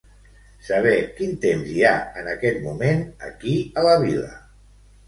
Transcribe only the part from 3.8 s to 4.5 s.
a la vila.